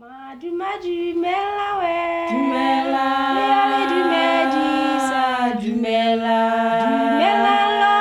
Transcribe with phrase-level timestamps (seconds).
[0.00, 1.94] Maduma dumela wɛ
[2.30, 3.06] dumela
[3.48, 4.68] yali dumɛ di
[5.08, 5.24] sa
[5.60, 6.38] dumela
[6.82, 7.94] dumela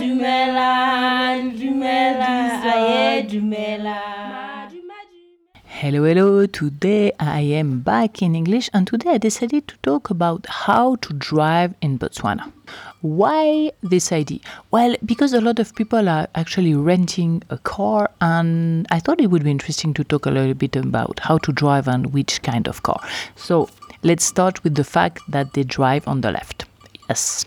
[0.00, 0.70] Du dumela
[1.58, 2.32] dumela
[2.70, 3.98] a ye dumela
[5.78, 6.46] Hello, hello.
[6.46, 11.12] Today I am back in English and today I decided to talk about how to
[11.12, 12.50] drive in Botswana.
[13.02, 14.38] Why this idea?
[14.70, 19.26] Well, because a lot of people are actually renting a car and I thought it
[19.26, 22.68] would be interesting to talk a little bit about how to drive and which kind
[22.68, 22.98] of car.
[23.34, 23.68] So,
[24.02, 26.64] let's start with the fact that they drive on the left.
[27.10, 27.44] Yes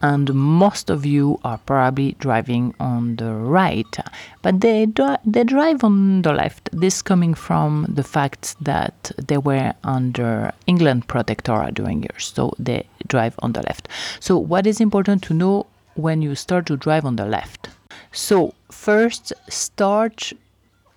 [0.00, 3.96] and most of you are probably driving on the right,
[4.42, 4.86] but they
[5.24, 6.68] they drive on the left.
[6.72, 12.86] This coming from the fact that they were under England protectorate during years, so they
[13.06, 13.88] drive on the left.
[14.20, 17.68] So what is important to know when you start to drive on the left?
[18.12, 20.32] So first start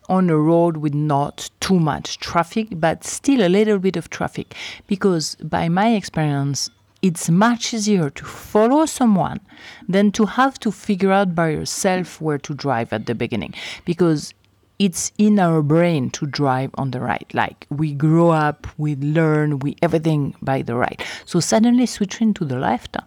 [0.10, 4.56] on a road with not too much traffic, but still a little bit of traffic,
[4.86, 6.70] because by my experience
[7.02, 9.40] it's much easier to follow someone
[9.88, 13.54] than to have to figure out by yourself where to drive at the beginning
[13.86, 14.34] because
[14.78, 17.32] it's in our brain to drive on the right.
[17.34, 21.02] Like we grow up we learn we everything by the right.
[21.26, 22.98] So suddenly switching to the left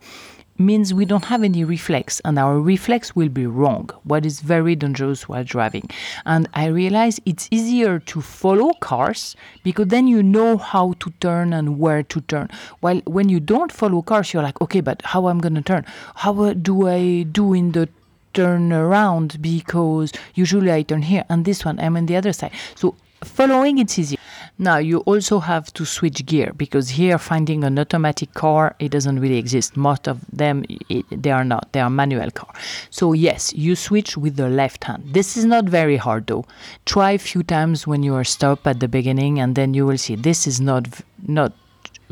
[0.59, 4.77] means we don't have any reflex and our reflex will be wrong, what is very
[4.77, 5.89] dangerous while driving.
[6.27, 11.53] And I realize it's easier to follow cars because then you know how to turn
[11.53, 12.51] and where to turn.
[12.81, 15.85] While when you don't follow cars, you're like, okay, but how I'm going to turn?
[16.15, 17.89] How uh, do I do in the
[18.33, 22.53] turn around because usually I turn here and this one I'm on the other side.
[22.75, 24.19] So following it's easy.
[24.59, 29.19] Now you also have to switch gear because here finding an automatic car it doesn't
[29.19, 29.77] really exist.
[29.77, 31.73] Most of them it, they are not.
[31.73, 32.53] They are manual car.
[32.91, 35.13] So yes, you switch with the left hand.
[35.13, 36.45] This is not very hard though.
[36.87, 39.99] Try a few times when you are stopped at the beginning and then you will
[39.99, 40.87] see this is not
[41.27, 41.53] not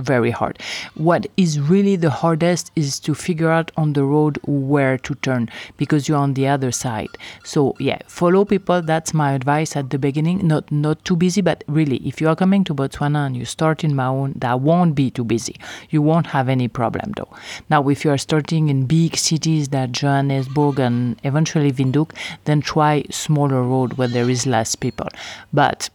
[0.02, 0.58] very hard.
[0.94, 5.48] What is really the hardest is to figure out on the road where to turn
[5.76, 7.10] because you're on the other side.
[7.44, 8.82] So yeah, follow people.
[8.82, 10.46] That's my advice at the beginning.
[10.46, 13.84] Not not too busy, but really, if you are coming to Botswana and you start
[13.84, 15.56] in Maun, that won't be too busy.
[15.90, 17.28] You won't have any problem though.
[17.70, 22.12] Now, if you are starting in big cities that Johannesburg and eventually Windhoek,
[22.44, 25.08] then try smaller road where there is less people.
[25.52, 25.90] But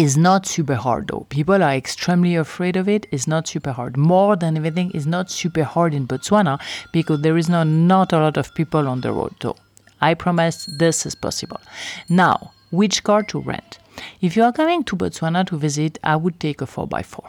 [0.00, 1.26] is not super hard though.
[1.28, 3.06] People are extremely afraid of it.
[3.10, 3.96] It's not super hard.
[3.96, 6.58] More than everything, it's not super hard in Botswana
[6.92, 9.34] because there is not, not a lot of people on the road.
[9.40, 9.56] though.
[10.00, 11.60] I promise this is possible.
[12.08, 13.78] Now, which car to rent?
[14.22, 17.28] If you are coming to Botswana to visit, I would take a 4x4.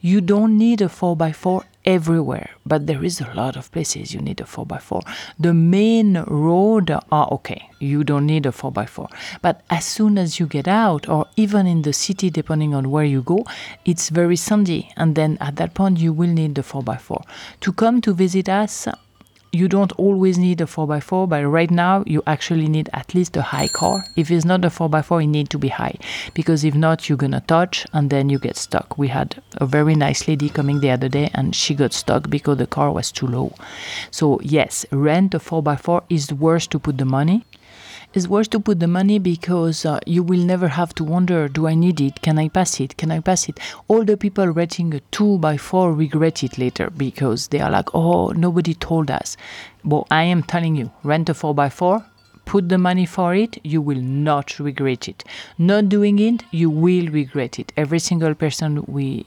[0.00, 4.40] You don't need a 4x4 everywhere, but there is a lot of places you need
[4.40, 5.02] a 4x4.
[5.38, 9.08] The main road are okay, you don't need a 4x4.
[9.40, 13.04] But as soon as you get out, or even in the city, depending on where
[13.04, 13.44] you go,
[13.84, 17.24] it's very sandy, and then at that point, you will need the 4x4.
[17.60, 18.88] To come to visit us,
[19.52, 23.42] you don't always need a 4x4, but right now you actually need at least a
[23.42, 24.04] high car.
[24.16, 25.96] If it's not a 4x4, it needs to be high
[26.34, 28.98] because if not, you're gonna touch and then you get stuck.
[28.98, 32.58] We had a very nice lady coming the other day and she got stuck because
[32.58, 33.54] the car was too low.
[34.10, 37.44] So, yes, rent a 4x4 is worse to put the money
[38.16, 41.66] it's worth to put the money because uh, you will never have to wonder do
[41.66, 42.22] I need it?
[42.22, 42.96] Can I pass it?
[42.96, 43.60] Can I pass it?
[43.88, 47.94] All the people renting a 2 by 4 regret it later because they are like,
[47.94, 49.36] oh, nobody told us.
[49.84, 52.06] But I am telling you, rent a 4 by 4
[52.46, 55.24] put the money for it, you will not regret it.
[55.58, 57.72] Not doing it, you will regret it.
[57.76, 59.26] Every single person we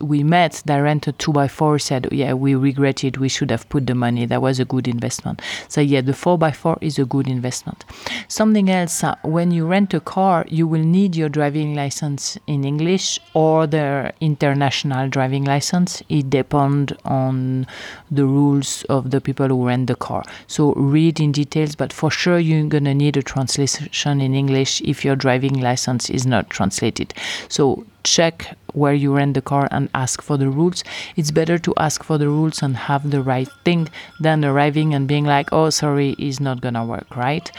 [0.00, 3.18] we met that rented 2x4 said, Yeah, we regret it.
[3.18, 4.26] We should have put the money.
[4.26, 5.42] That was a good investment.
[5.68, 7.84] So, yeah, the 4x4 is a good investment.
[8.28, 12.64] Something else, uh, when you rent a car, you will need your driving license in
[12.64, 16.02] English or the international driving license.
[16.08, 17.66] It depends on
[18.10, 20.24] the rules of the people who rent the car.
[20.46, 25.04] So, read in details, but for sure, you're to need a translation in English if
[25.04, 27.14] your driving license is not translated.
[27.48, 30.84] So, check where you rent the car and ask for the rules.
[31.16, 33.88] It's better to ask for the rules and have the right thing
[34.20, 37.50] than arriving and being like, oh, sorry, it's not gonna work, right?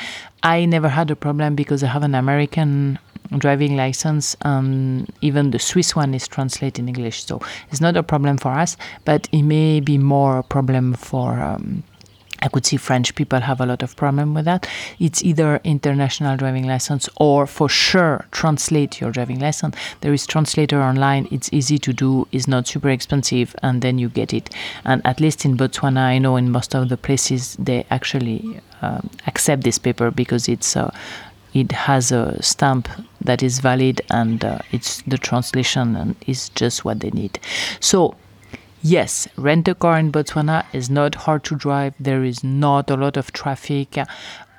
[0.43, 2.99] I never had a problem because I have an American
[3.37, 4.37] driving license.
[4.43, 8.51] Um, even the Swiss one is translated in English, so it's not a problem for
[8.51, 11.39] us, but it may be more a problem for.
[11.39, 11.83] Um,
[12.41, 14.67] I could see French people have a lot of problem with that.
[14.99, 19.75] It's either international driving license or for sure translate your driving license.
[20.01, 21.27] There is translator online.
[21.31, 22.27] It's easy to do.
[22.31, 24.49] It's not super expensive, and then you get it.
[24.85, 29.09] And at least in Botswana, I know in most of the places they actually um,
[29.25, 30.75] accept this paper because it's.
[30.75, 30.91] Uh,
[31.53, 32.87] it has a stamp
[33.21, 37.39] that is valid and uh, it's the translation and is just what they need.
[37.79, 38.15] So
[38.81, 41.93] yes, rent a car in Botswana is not hard to drive.
[41.99, 43.97] There is not a lot of traffic.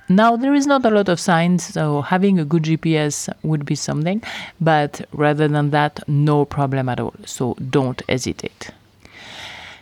[0.09, 3.75] Now, there is not a lot of signs, so having a good GPS would be
[3.75, 4.23] something,
[4.59, 7.15] but rather than that, no problem at all.
[7.27, 8.71] So don't hesitate.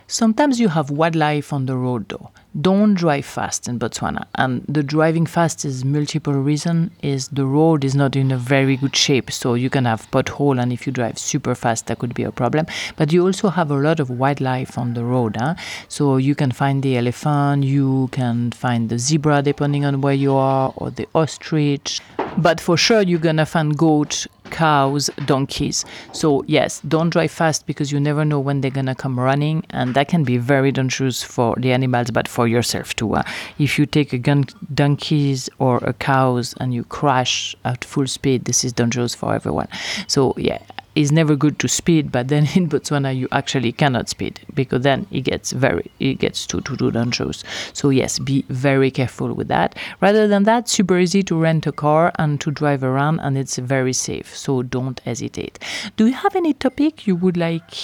[0.09, 2.31] Sometimes you have wildlife on the road though.
[2.61, 4.25] Don't drive fast in Botswana.
[4.35, 8.77] And the driving fast is multiple reason is the road is not in a very
[8.77, 9.29] good shape.
[9.29, 12.31] So you can have pothole and if you drive super fast that could be a
[12.31, 12.67] problem.
[12.95, 15.35] But you also have a lot of wildlife on the road.
[15.37, 15.55] Huh?
[15.89, 20.33] So you can find the elephant, you can find the zebra depending on where you
[20.33, 21.99] are, or the ostrich.
[22.37, 25.85] But for sure you're gonna find goat, cows, donkeys.
[26.13, 29.65] So, yes, don't drive fast because you never know when they're going to come running,
[29.69, 33.15] and that can be very dangerous for the animals, but for yourself too.
[33.15, 33.23] Uh,
[33.59, 38.45] if you take a gun- donkeys or a cows and you crash at full speed,
[38.45, 39.67] this is dangerous for everyone.
[40.07, 40.59] So, yeah,
[40.97, 45.05] it's never good to speed, but then in Botswana you actually cannot speed because then
[45.11, 47.43] it gets very it gets too too, too dangerous.
[47.73, 49.75] So yes, be very careful with that.
[50.01, 53.57] Rather than that, super easy to rent a car and to drive around, and it's
[53.57, 54.35] very safe.
[54.35, 55.59] So don't hesitate.
[55.97, 57.75] Do you have any topic you would like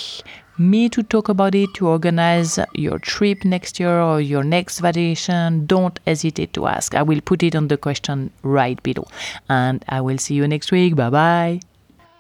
[0.58, 5.66] me to talk about it to organize your trip next year or your next vacation,
[5.66, 6.94] don't hesitate to ask.
[6.94, 9.08] I will put it on the question right below.
[9.50, 10.96] And I will see you next week.
[10.96, 11.73] Bye bye.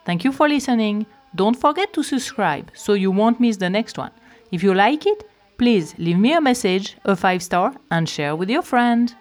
[0.05, 1.05] Thank you for listening.
[1.35, 4.11] Don't forget to subscribe so you won't miss the next one.
[4.51, 5.27] If you like it,
[5.57, 9.15] please leave me a message, a five star, and share with your friend.